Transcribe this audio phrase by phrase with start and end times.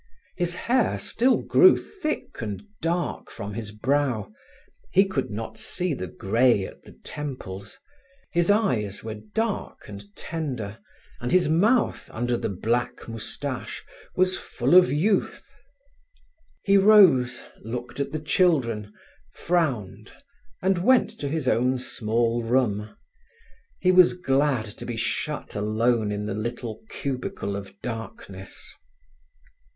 [0.35, 4.33] His hair still grew thick and dark from his brow:
[4.91, 7.77] he could not see the grey at the temples.
[8.31, 10.79] His eyes were dark and tender,
[11.19, 13.85] and his mouth, under the black moustache,
[14.15, 15.47] was full of youth.
[16.63, 18.91] He rose, looked at the children,
[19.35, 20.11] frowned,
[20.63, 22.89] and went to his own small room.
[23.79, 28.73] He was glad to be shut alone in the little cubicle of darkness.